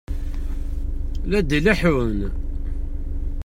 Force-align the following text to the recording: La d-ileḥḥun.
La 1.29 1.39
d-ileḥḥun. 1.41 2.19